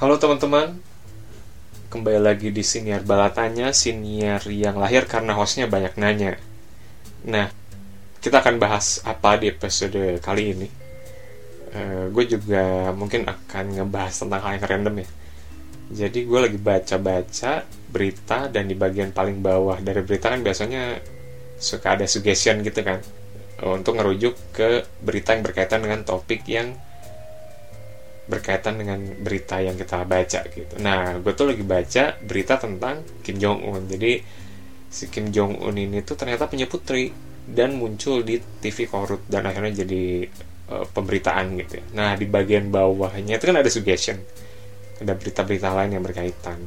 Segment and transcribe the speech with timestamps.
[0.00, 0.80] Halo teman-teman,
[1.92, 6.40] kembali lagi di siniar balatanya, siniar yang lahir karena hostnya banyak nanya.
[7.28, 7.52] Nah,
[8.24, 10.68] kita akan bahas apa di episode kali ini.
[11.76, 15.08] Uh, gue juga mungkin akan ngebahas tentang hal yang random ya.
[15.92, 20.96] Jadi gue lagi baca-baca berita dan di bagian paling bawah dari berita kan biasanya
[21.60, 23.04] suka ada suggestion gitu kan
[23.68, 26.72] untuk ngerujuk ke berita yang berkaitan dengan topik yang
[28.30, 30.74] berkaitan dengan berita yang kita baca gitu.
[30.78, 33.82] Nah, gue tuh lagi baca berita tentang Kim Jong Un.
[33.90, 34.22] Jadi
[34.86, 37.10] si Kim Jong Un ini tuh ternyata punya putri
[37.42, 40.30] dan muncul di TV Korut dan akhirnya jadi
[40.70, 41.82] uh, pemberitaan gitu.
[41.82, 41.84] Ya.
[41.98, 44.22] Nah, di bagian bawahnya itu kan ada suggestion,
[45.02, 46.62] ada berita-berita lain yang berkaitan.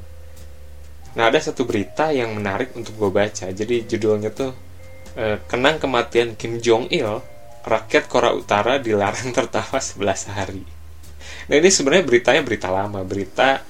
[1.15, 3.47] Nah, ada satu berita yang menarik untuk gue baca.
[3.55, 4.51] Jadi judulnya tuh
[5.15, 7.23] uh, kenang kematian Kim Jong Il,
[7.63, 10.82] rakyat Korea Utara dilarang tertawa 11 hari
[11.49, 13.61] Nah ini sebenarnya beritanya berita lama, berita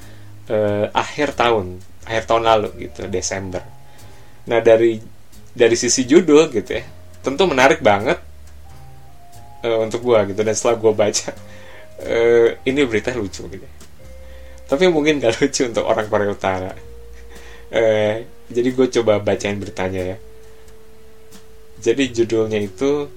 [0.50, 3.64] eh, akhir tahun, akhir tahun lalu gitu, Desember.
[4.50, 5.00] Nah dari
[5.53, 6.83] dari sisi judul gitu ya,
[7.22, 8.20] tentu menarik banget
[9.64, 11.31] eh, untuk gua gitu dan setelah gua baca
[12.09, 13.67] eh, ini berita lucu gitu.
[14.67, 16.73] Tapi mungkin gak lucu untuk orang Korea Utara.
[17.73, 18.16] Eh,
[18.53, 20.17] jadi gue coba bacain beritanya ya.
[21.83, 23.09] Jadi judulnya itu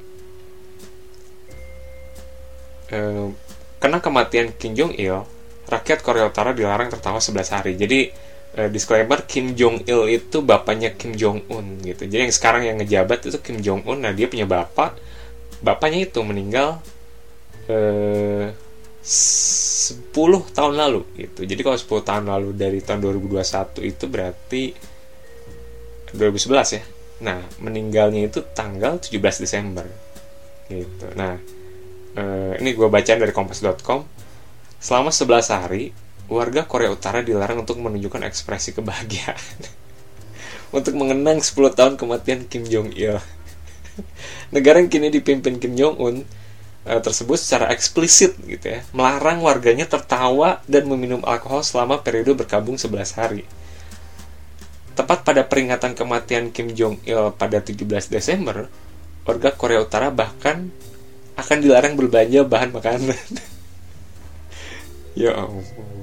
[2.90, 3.26] eh,
[3.86, 5.22] karena kematian Kim Jong Il,
[5.70, 7.78] rakyat Korea Utara dilarang tertawa 11 hari.
[7.78, 8.10] Jadi
[8.58, 12.02] eh, disclaimer Kim Jong Il itu bapaknya Kim Jong Un gitu.
[12.02, 14.02] Jadi yang sekarang yang ngejabat itu Kim Jong Un.
[14.02, 14.98] Nah dia punya bapak,
[15.62, 16.82] bapaknya itu meninggal
[17.70, 18.50] eh,
[19.06, 20.10] 10
[20.50, 21.46] tahun lalu gitu.
[21.46, 24.62] Jadi kalau 10 tahun lalu dari tahun 2021 itu berarti
[26.10, 26.82] 2011 ya.
[27.22, 29.86] Nah, meninggalnya itu tanggal 17 Desember.
[30.66, 31.06] Gitu.
[31.14, 31.38] Nah,
[32.16, 34.00] uh, ini gue baca dari kompas.com
[34.80, 35.92] selama 11 hari
[36.26, 39.38] warga Korea Utara dilarang untuk menunjukkan ekspresi kebahagiaan.
[40.74, 43.22] Untuk mengenang 10 tahun kematian Kim Jong Il
[44.54, 46.16] negara yang kini dipimpin Kim Jong Un
[46.86, 52.76] uh, tersebut secara eksplisit gitu ya melarang warganya tertawa dan meminum alkohol selama periode berkabung
[52.76, 53.42] 11 hari.
[54.96, 58.66] Tepat pada peringatan kematian Kim Jong Il pada 17 Desember
[59.26, 60.70] warga Korea Utara bahkan
[61.36, 63.12] akan dilarang berbelanja bahan makanan.
[65.20, 65.96] ya ampun.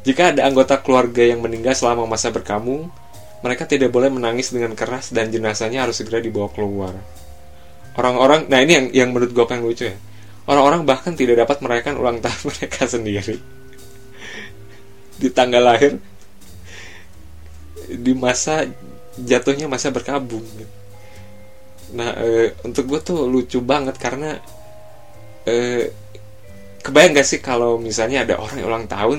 [0.00, 2.88] Jika ada anggota keluarga yang meninggal selama masa berkamu,
[3.44, 6.96] mereka tidak boleh menangis dengan keras dan jenazahnya harus segera dibawa keluar.
[7.96, 9.96] Orang-orang, nah ini yang yang menurut gue paling lucu ya.
[10.48, 13.36] Orang-orang bahkan tidak dapat merayakan ulang tahun mereka sendiri
[15.20, 16.00] di tanggal lahir
[17.92, 18.64] di masa
[19.20, 20.40] jatuhnya masa berkabung.
[20.40, 20.79] Gitu
[21.96, 24.38] nah e, untuk gue tuh lucu banget karena
[25.44, 25.86] e,
[26.80, 29.18] kebayang gak sih kalau misalnya ada orang yang ulang tahun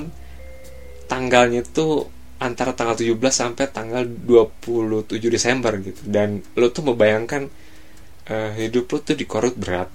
[1.12, 2.08] tanggalnya tuh
[2.42, 6.02] antara tanggal 17 sampai tanggal 27 Desember gitu.
[6.02, 7.46] Dan lo tuh membayangkan
[8.26, 9.86] e, hidup lo tuh dikorut berat.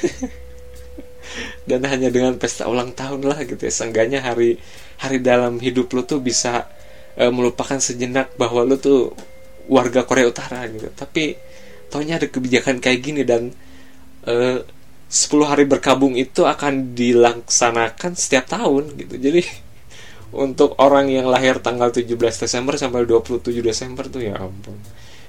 [1.68, 3.72] Dan hanya dengan pesta ulang tahun lah gitu ya.
[3.74, 4.62] Seenggaknya hari
[5.02, 6.70] hari dalam hidup lo tuh bisa
[7.18, 9.10] e, melupakan sejenak bahwa lo tuh
[9.66, 10.86] warga Korea Utara gitu.
[10.94, 11.34] Tapi
[11.90, 13.50] taunya ada kebijakan kayak gini dan
[14.24, 14.78] eh, uh,
[15.10, 19.18] 10 hari berkabung itu akan dilaksanakan setiap tahun gitu.
[19.18, 19.42] Jadi
[20.30, 24.78] untuk orang yang lahir tanggal 17 Desember sampai 27 Desember tuh ya ampun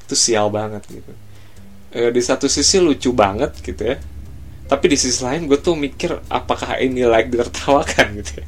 [0.05, 1.13] itu sial banget gitu.
[1.91, 3.97] E, di satu sisi lucu banget gitu ya
[4.69, 8.47] tapi di sisi lain gue tuh mikir apakah ini like ditertawakan gitu ya.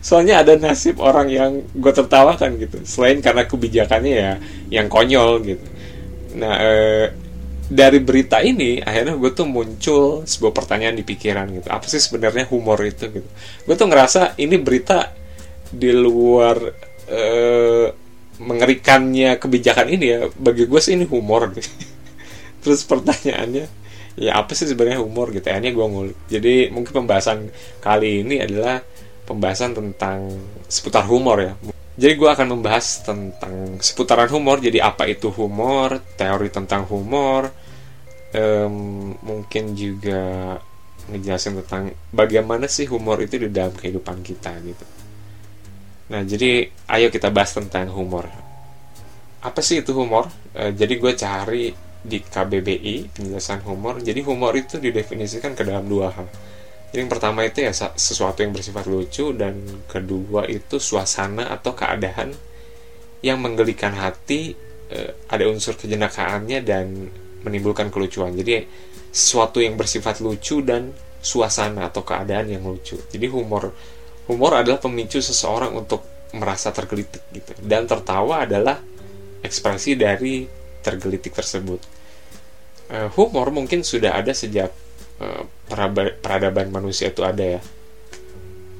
[0.00, 4.32] Soalnya ada nasib orang yang gue tertawakan gitu selain karena kebijakannya ya
[4.72, 5.66] yang konyol gitu.
[6.40, 6.72] Nah e,
[7.66, 11.68] dari berita ini akhirnya gue tuh muncul sebuah pertanyaan di pikiran gitu.
[11.70, 13.28] Apa sih sebenarnya humor itu gitu?
[13.66, 15.10] Gue tuh ngerasa ini berita
[15.66, 16.56] di luar
[17.10, 17.86] uh,
[18.36, 21.66] mengerikannya kebijakan ini ya bagi gue sih ini humor gitu.
[22.62, 23.66] terus pertanyaannya
[24.16, 25.46] ya apa sih sebenarnya humor gitu?
[25.50, 26.18] Akhirnya gue ngulik.
[26.30, 27.50] Jadi mungkin pembahasan
[27.82, 28.78] kali ini adalah
[29.26, 30.38] pembahasan tentang
[30.70, 31.52] seputar humor ya
[31.96, 34.60] jadi gue akan membahas tentang seputaran humor.
[34.60, 37.48] Jadi apa itu humor, teori tentang humor,
[38.36, 40.54] um, mungkin juga
[41.08, 44.84] ngejelasin tentang bagaimana sih humor itu di dalam kehidupan kita gitu.
[46.12, 48.28] Nah jadi ayo kita bahas tentang humor.
[49.40, 50.28] Apa sih itu humor?
[50.52, 51.70] E, jadi gue cari
[52.02, 54.02] di KBBI penjelasan humor.
[54.02, 56.26] Jadi humor itu didefinisikan ke dalam dua hal
[56.90, 59.58] jadi yang pertama itu ya sesuatu yang bersifat lucu dan
[59.90, 62.32] kedua itu suasana atau keadaan
[63.20, 64.54] yang menggelikan hati,
[64.88, 67.10] eh, ada unsur kejenakaannya dan
[67.42, 68.32] menimbulkan kelucuan.
[68.32, 68.64] Jadi
[69.10, 72.94] sesuatu yang bersifat lucu dan suasana atau keadaan yang lucu.
[72.96, 73.74] Jadi humor
[74.30, 77.50] humor adalah pemicu seseorang untuk merasa tergelitik gitu.
[77.62, 78.78] Dan tertawa adalah
[79.42, 80.46] ekspresi dari
[80.82, 81.80] tergelitik tersebut.
[82.86, 84.70] Uh, humor mungkin sudah ada sejak
[85.20, 85.42] uh,
[86.20, 87.60] peradaban manusia itu ada ya.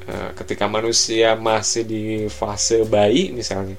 [0.07, 3.75] Uh, ketika manusia masih di fase bayi misalnya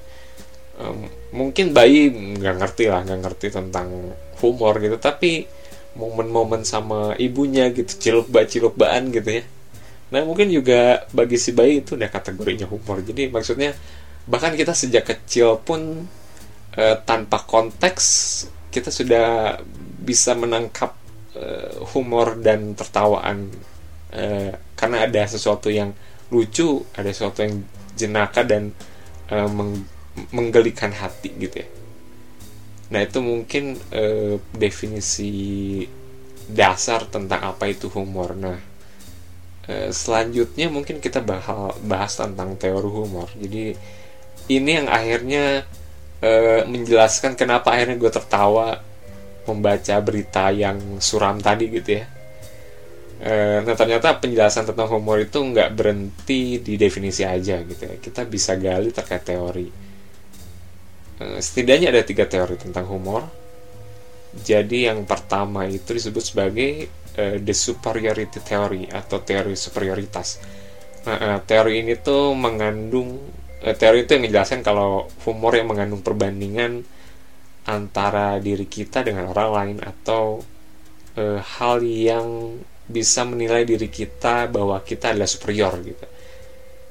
[1.34, 2.06] mungkin bayi
[2.38, 5.50] nggak ngerti lah nggak ngerti tentang humor gitu tapi
[5.98, 9.44] momen-momen sama ibunya gitu ciluk ba ciluk baan gitu ya.
[10.14, 13.02] Nah mungkin juga bagi si bayi itu udah kategorinya humor.
[13.02, 13.74] Jadi maksudnya
[14.30, 16.06] bahkan kita sejak kecil pun
[16.78, 18.04] uh, tanpa konteks
[18.70, 19.58] kita sudah
[19.98, 20.94] bisa menangkap
[21.38, 23.48] uh, humor dan tertawaan
[24.12, 25.94] uh, karena ada sesuatu yang
[26.28, 27.64] lucu ada sesuatu yang
[27.96, 28.74] jenaka dan
[29.32, 29.86] uh, meng
[30.34, 31.68] menggelikan hati gitu ya.
[32.90, 35.30] Nah itu mungkin uh, definisi
[36.50, 38.34] dasar tentang apa itu humor.
[38.34, 38.58] Nah
[39.92, 43.28] selanjutnya mungkin kita bahas bahas tentang teori humor.
[43.36, 43.76] Jadi
[44.48, 45.68] ini yang akhirnya
[46.64, 48.80] menjelaskan kenapa akhirnya gue tertawa
[49.48, 52.06] membaca berita yang suram tadi gitu ya
[53.64, 58.54] nah ternyata penjelasan tentang humor itu nggak berhenti di definisi aja gitu ya kita bisa
[58.54, 59.88] gali terkait teori
[61.18, 63.26] Eh, setidaknya ada tiga teori tentang humor.
[64.38, 66.86] Jadi yang pertama itu disebut sebagai
[67.18, 70.38] uh, the superiority theory atau teori superioritas.
[71.08, 73.18] Nah, uh, teori ini tuh mengandung
[73.66, 76.86] uh, teori itu yang menjelaskan kalau humor yang mengandung perbandingan
[77.68, 80.40] antara diri kita dengan orang lain atau
[81.20, 82.56] uh, hal yang
[82.88, 86.06] bisa menilai diri kita bahwa kita adalah superior gitu.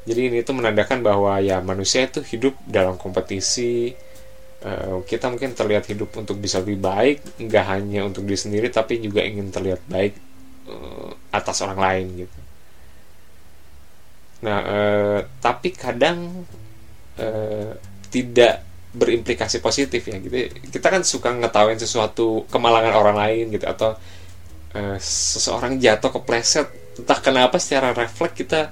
[0.07, 3.91] Jadi ini tuh menandakan bahwa ya manusia itu hidup dalam kompetisi
[4.63, 8.97] uh, kita mungkin terlihat hidup untuk bisa lebih baik nggak hanya untuk diri sendiri tapi
[9.03, 10.13] juga ingin terlihat baik
[10.69, 12.39] uh, atas orang lain gitu
[14.37, 16.45] nah uh, tapi kadang
[17.17, 17.71] uh,
[18.13, 18.61] tidak
[18.95, 23.99] berimplikasi positif ya gitu kita kan suka ngetawain sesuatu kemalangan orang lain gitu atau
[24.73, 26.67] uh, seseorang jatuh kepleset
[26.97, 28.71] entah kenapa secara refleks kita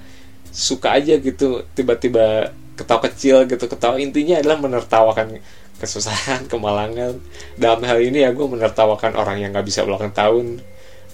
[0.50, 5.40] suka aja gitu tiba-tiba ketawa kecil gitu ketawa intinya adalah menertawakan
[5.76, 7.20] kesusahan, kemalangan.
[7.56, 10.60] Dalam hal ini ya gue menertawakan orang yang nggak bisa ulang tahun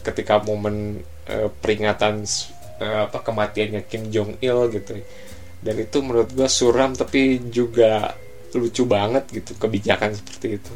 [0.03, 2.27] ketika momen uh, peringatan
[2.83, 4.99] uh, apa kematiannya Kim Jong Il gitu.
[5.63, 8.19] Dan itu menurut gue suram tapi juga
[8.59, 10.73] lucu banget gitu kebijakan seperti itu.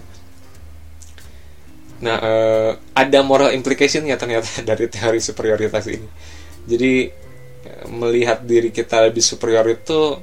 [1.97, 6.09] Nah, uh, ada moral implication ya ternyata dari teori superioritas ini.
[6.67, 6.93] Jadi
[7.91, 10.19] melihat diri kita lebih superior itu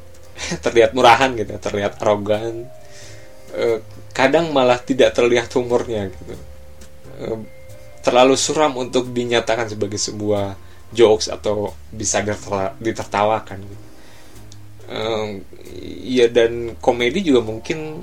[0.64, 2.68] terlihat murahan gitu, terlihat arogan,
[3.50, 3.82] Eh,
[4.14, 6.34] kadang malah tidak terlihat humornya gitu
[7.18, 7.38] eh,
[7.98, 10.54] terlalu suram untuk dinyatakan sebagai sebuah
[10.94, 12.22] jokes atau bisa
[12.78, 13.86] ditertawakan gitu.
[16.02, 18.02] Iya dan komedi juga mungkin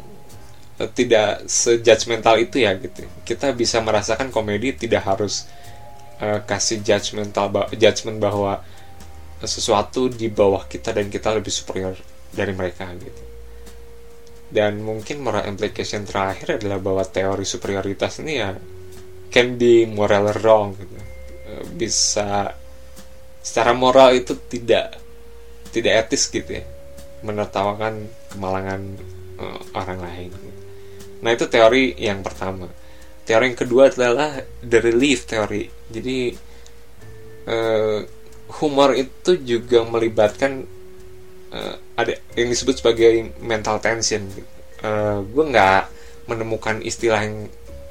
[0.96, 3.03] tidak sejudgmental itu ya gitu.
[3.27, 5.50] Kita bisa merasakan komedi tidak harus
[6.24, 8.63] uh, kasih judgmental judgment bahwa
[9.44, 11.94] sesuatu di bawah kita dan kita lebih superior
[12.34, 13.27] dari mereka gitu
[14.48, 18.56] dan mungkin moral implication terakhir adalah bahwa teori superioritas ini ya
[19.27, 20.96] can be moral wrong gitu.
[21.75, 22.56] Bisa
[23.44, 24.96] secara moral itu tidak
[25.72, 26.76] tidak etis gitu ya
[27.27, 28.81] menertawakan kemalangan
[29.36, 30.31] uh, orang lain.
[31.19, 32.72] Nah itu teori yang pertama.
[33.27, 35.67] Teori yang kedua adalah the relief teori.
[35.91, 36.31] Jadi
[37.51, 38.00] uh,
[38.63, 40.63] humor itu juga melibatkan
[41.51, 44.24] uh, ada yang disebut sebagai mental tension.
[44.79, 45.84] Uh, gue nggak
[46.31, 47.38] menemukan istilah yang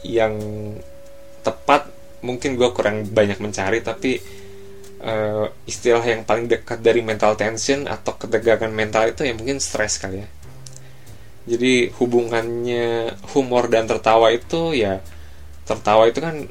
[0.01, 0.35] yang
[1.45, 1.93] tepat.
[2.25, 4.19] Mungkin gue kurang banyak mencari tapi
[5.03, 10.01] uh, istilah yang paling dekat dari mental tension atau ketegangan mental itu ya mungkin stres
[10.01, 10.29] kali ya.
[11.47, 14.99] Jadi hubungannya humor dan tertawa itu ya
[15.67, 16.47] tertawa itu kan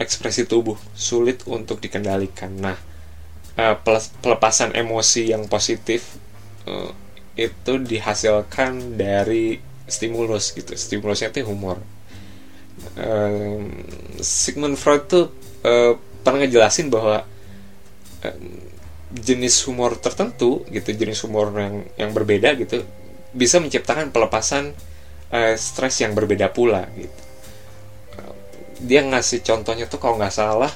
[0.00, 2.50] ekspresi tubuh sulit untuk dikendalikan.
[2.58, 2.78] Nah
[4.24, 6.16] pelepasan emosi yang positif
[6.64, 6.90] uh,
[7.36, 10.72] itu dihasilkan dari stimulus gitu.
[10.74, 11.78] Stimulusnya itu humor.
[14.24, 15.28] Sigmund Freud tuh
[15.66, 15.92] uh,
[16.24, 17.28] pernah ngejelasin bahwa
[19.10, 22.86] jenis humor tertentu gitu jenis humor yang yang berbeda gitu
[23.34, 24.70] bisa menciptakan pelepasan
[25.34, 27.20] uh, stres yang berbeda pula gitu.
[28.14, 28.34] Uh,
[28.78, 30.70] dia ngasih contohnya tuh kalau nggak salah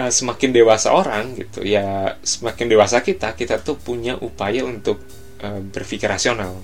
[0.00, 5.04] uh, semakin dewasa orang gitu ya semakin dewasa kita kita tuh punya upaya untuk
[5.44, 6.56] uh, berpikir rasional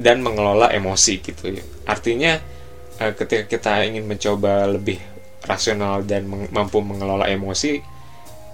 [0.00, 1.64] dan mengelola emosi gitu ya.
[1.84, 2.40] Artinya
[2.96, 4.96] uh, ketika kita ingin mencoba lebih
[5.44, 7.91] rasional dan mampu mengelola emosi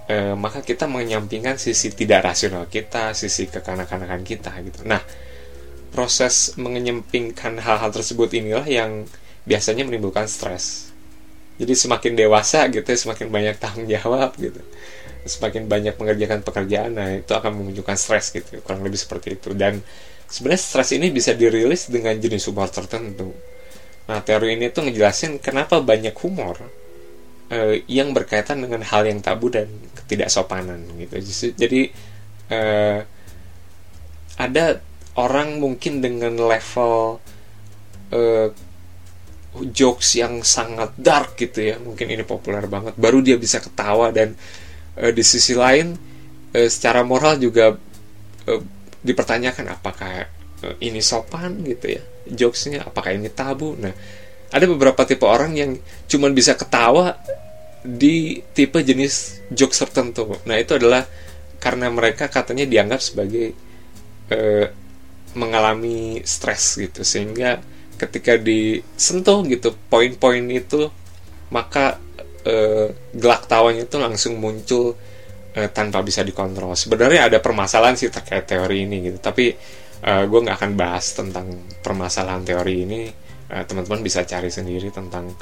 [0.09, 4.81] uh, maka kita menyampingkan sisi tidak rasional kita sisi kekanak-kanakan kita gitu.
[4.83, 4.99] Nah
[5.93, 9.05] proses menyampingkan hal-hal tersebut inilah yang
[9.45, 10.89] biasanya menimbulkan stres.
[11.59, 14.59] Jadi semakin dewasa gitu semakin banyak tanggung jawab gitu.
[15.29, 19.53] Semakin banyak mengerjakan pekerjaan nah itu akan menunjukkan stres gitu kurang lebih seperti itu.
[19.53, 19.81] Dan
[20.25, 23.29] sebenarnya stres ini bisa dirilis dengan jenis humor tertentu.
[24.09, 26.78] Nah teori ini tuh ngejelasin kenapa banyak humor
[27.49, 31.15] eh, yang berkaitan dengan hal yang tabu dan ketidaksopanan gitu.
[31.57, 31.81] Jadi
[32.49, 32.99] eh,
[34.39, 34.65] ada
[35.19, 37.19] orang mungkin dengan level
[38.13, 38.49] eh,
[39.73, 44.37] jokes yang sangat dark gitu ya mungkin ini populer banget baru dia bisa ketawa dan
[44.93, 45.97] uh, di sisi lain
[46.53, 47.73] uh, secara moral juga
[48.45, 48.61] uh,
[49.01, 50.29] dipertanyakan apakah
[50.61, 53.73] uh, ini sopan gitu ya jokesnya apakah ini tabu.
[53.73, 53.93] Nah
[54.49, 55.71] ada beberapa tipe orang yang
[56.09, 57.17] cuman bisa ketawa
[57.85, 61.05] di tipe jenis jokes tertentu nah itu adalah
[61.59, 63.55] karena mereka katanya dianggap sebagai
[64.31, 64.67] uh,
[65.35, 67.61] mengalami stres gitu sehingga
[67.99, 70.87] ketika disentuh gitu poin-poin itu
[71.51, 71.99] maka
[72.45, 74.95] uh, gelak tawanya itu langsung muncul
[75.55, 76.77] uh, tanpa bisa dikontrol.
[76.77, 79.51] Sebenarnya ada permasalahan sih terkait teori ini gitu, tapi
[80.05, 81.47] uh, gue nggak akan bahas tentang
[81.81, 83.01] permasalahan teori ini.
[83.49, 85.33] Uh, teman-teman bisa cari sendiri tentang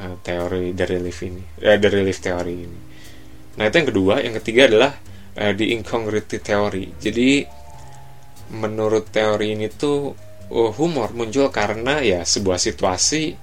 [0.00, 2.80] uh, teori dari relief ini, uh, dari relief teori ini.
[3.60, 4.92] Nah itu yang kedua, yang ketiga adalah
[5.36, 6.88] uh, the incongruity teori.
[6.96, 7.44] Jadi
[8.48, 10.16] menurut teori ini tuh
[10.48, 13.36] uh, humor muncul karena ya sebuah situasi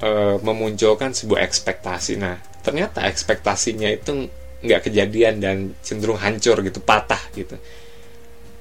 [0.00, 2.16] uh, memunculkan sebuah ekspektasi.
[2.16, 4.32] Nah, ternyata ekspektasinya itu
[4.64, 7.60] nggak kejadian dan cenderung hancur gitu, patah gitu.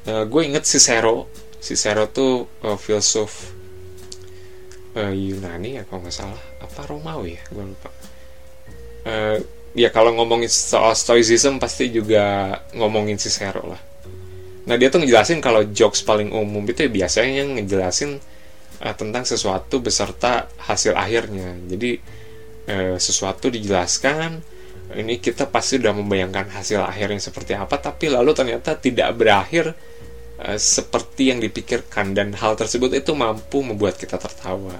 [0.03, 1.31] Uh, gue inget Cicero,
[1.63, 3.56] Cicero tuh uh, filsuf
[4.97, 7.89] uh, Yunani ya kalau nggak salah, apa Romawi ya, gue lupa.
[9.05, 9.37] Uh,
[9.77, 13.81] ya kalau ngomongin soal stoicism pasti juga ngomongin Cicero lah.
[14.67, 18.19] Nah dia tuh ngejelasin kalau jokes paling umum itu ya biasanya ngejelasin
[18.81, 21.55] uh, tentang sesuatu beserta hasil akhirnya.
[21.69, 22.01] Jadi
[22.67, 24.41] uh, sesuatu dijelaskan,
[24.97, 29.71] ini kita pasti sudah membayangkan hasil akhirnya seperti apa, tapi lalu ternyata tidak berakhir
[30.41, 34.77] uh, seperti yang dipikirkan dan hal tersebut itu mampu membuat kita tertawa.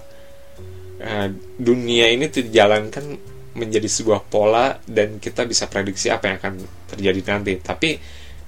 [0.98, 3.18] Uh, dunia ini dijalankan
[3.58, 6.54] menjadi sebuah pola dan kita bisa prediksi apa yang akan
[6.94, 7.54] terjadi nanti.
[7.58, 7.90] Tapi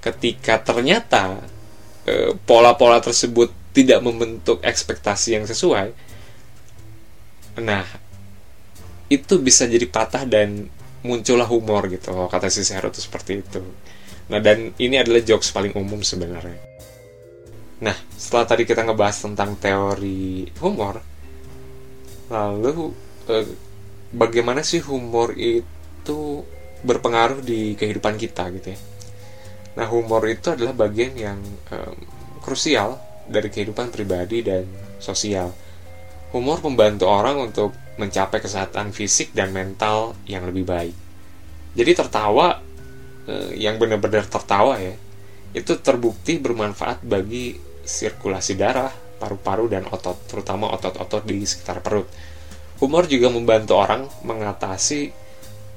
[0.00, 1.44] ketika ternyata
[2.48, 5.94] pola-pola tersebut tidak membentuk ekspektasi yang sesuai
[7.60, 7.84] nah
[9.10, 10.70] itu bisa jadi patah dan
[11.02, 13.62] muncullah humor gitu kalau kata si Sero itu seperti itu
[14.30, 16.69] nah dan ini adalah jokes paling umum sebenarnya
[17.80, 21.00] nah setelah tadi kita ngebahas tentang teori humor
[22.28, 22.92] lalu
[23.32, 23.48] eh,
[24.12, 26.44] bagaimana sih humor itu
[26.80, 28.80] berpengaruh di kehidupan kita gitu ya
[29.80, 31.40] nah humor itu adalah bagian yang
[31.72, 31.96] um,
[32.42, 32.98] krusial
[33.30, 34.66] dari kehidupan pribadi dan
[34.98, 35.54] sosial.
[36.34, 37.70] Humor membantu orang untuk
[38.00, 40.96] mencapai kesehatan fisik dan mental yang lebih baik.
[41.78, 42.58] Jadi tertawa
[43.30, 44.94] eh, yang benar-benar tertawa ya,
[45.54, 52.08] itu terbukti bermanfaat bagi sirkulasi darah, paru-paru dan otot, terutama otot-otot di sekitar perut.
[52.80, 55.12] Humor juga membantu orang mengatasi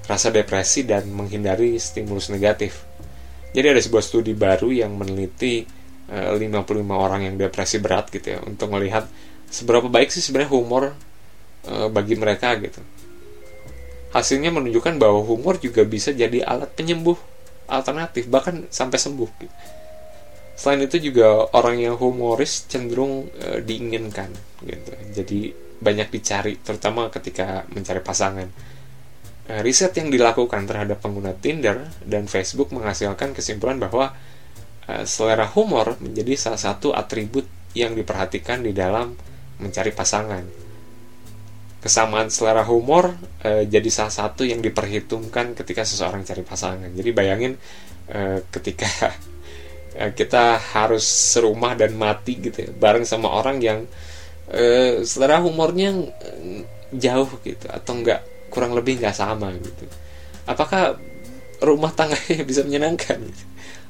[0.07, 2.83] rasa depresi dan menghindari stimulus negatif.
[3.53, 5.63] Jadi ada sebuah studi baru yang meneliti
[6.09, 9.07] 55 eh, orang yang depresi berat gitu ya untuk melihat
[9.47, 10.83] seberapa baik sih sebenarnya humor
[11.69, 12.83] uh, bagi mereka gitu
[14.13, 17.17] hasilnya menunjukkan bahwa humor juga bisa jadi alat penyembuh
[17.65, 19.55] alternatif bahkan sampai sembuh gitu.
[20.53, 24.29] Selain itu juga orang yang humoris cenderung uh, diinginkan
[24.63, 25.39] gitu jadi
[25.83, 28.47] banyak dicari terutama ketika mencari pasangan
[29.49, 34.13] uh, riset yang dilakukan terhadap pengguna Tinder dan Facebook menghasilkan kesimpulan bahwa
[34.83, 39.15] Eh, selera humor menjadi salah satu atribut yang diperhatikan di dalam
[39.63, 40.43] mencari pasangan.
[41.79, 43.11] Kesamaan selera humor
[43.43, 46.87] e, jadi salah satu yang diperhitungkan ketika seseorang cari pasangan.
[46.95, 47.59] Jadi bayangin
[48.07, 48.87] e, ketika
[49.93, 53.79] kita harus serumah dan mati gitu ya, bareng sama orang yang
[54.49, 55.93] e, selera humornya
[56.89, 59.85] jauh gitu atau enggak kurang lebih nggak sama gitu.
[60.49, 60.97] Apakah
[61.61, 63.21] rumah tangganya bisa menyenangkan?
[63.21, 63.43] Gitu?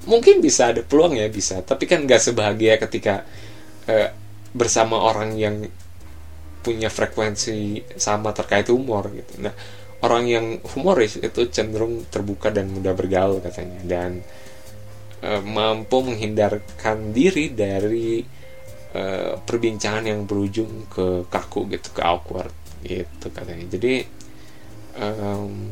[0.03, 3.23] mungkin bisa ada peluang ya bisa tapi kan nggak sebahagia ketika
[3.87, 4.09] uh,
[4.51, 5.63] bersama orang yang
[6.63, 9.55] punya frekuensi sama terkait humor gitu nah
[10.03, 10.45] orang yang
[10.75, 14.19] humoris itu cenderung terbuka dan mudah bergaul katanya dan
[15.23, 18.19] uh, mampu menghindarkan diri dari
[18.93, 22.51] uh, perbincangan yang berujung ke kaku gitu ke awkward
[22.83, 23.65] gitu katanya.
[23.71, 24.03] Jadi
[24.99, 25.71] um,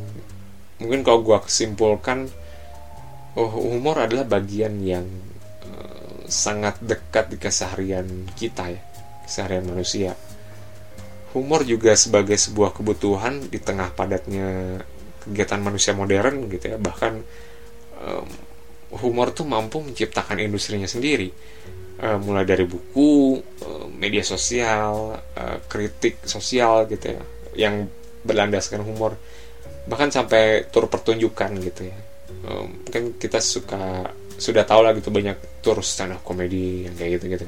[0.80, 2.26] mungkin kalau gue kesimpulkan
[3.36, 5.06] oh humor adalah bagian yang
[5.68, 8.82] uh, sangat dekat di keseharian kita ya
[9.28, 10.16] keseharian manusia.
[11.32, 14.80] Humor juga sebagai sebuah kebutuhan di tengah padatnya
[15.24, 17.24] kegiatan manusia modern gitu ya bahkan
[18.98, 21.32] humor tuh mampu menciptakan industrinya sendiri.
[22.02, 27.22] Uh, mulai dari buku uh, media sosial uh, kritik sosial gitu ya
[27.54, 27.86] yang
[28.26, 29.14] berlandaskan humor.
[29.86, 31.98] Bahkan sampai tur pertunjukan gitu ya.
[32.42, 37.20] Um, kan kita suka sudah tahu lah gitu banyak tur stand up komedi yang kayak
[37.20, 37.44] gitu gitu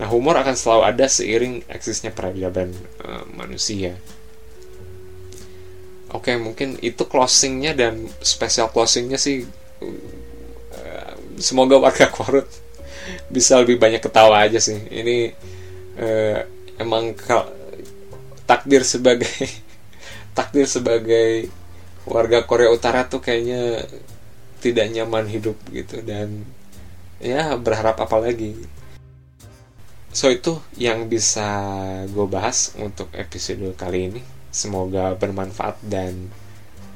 [0.00, 2.72] nah humor akan selalu ada seiring eksisnya peradaban
[3.04, 3.94] uh, manusia.
[6.12, 9.44] Oke okay, mungkin itu closingnya dan special closingnya sih
[11.42, 12.46] semoga warga korut
[13.28, 14.78] bisa lebih banyak ketawa aja sih.
[14.78, 15.34] Ini
[15.98, 16.38] uh,
[16.78, 17.16] emang
[18.46, 19.28] takdir sebagai
[20.38, 21.50] takdir sebagai
[22.06, 23.84] warga Korea Utara tuh kayaknya
[24.62, 26.00] tidak nyaman hidup gitu.
[26.00, 26.46] Dan
[27.18, 28.54] ya berharap apa lagi.
[30.12, 31.48] So itu yang bisa
[32.12, 34.22] gue bahas untuk episode kali ini.
[34.52, 36.28] Semoga bermanfaat dan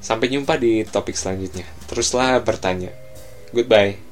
[0.05, 1.65] sampai jumpa di topik selanjutnya.
[1.89, 2.93] Teruslah bertanya.
[3.57, 4.06] Goodbye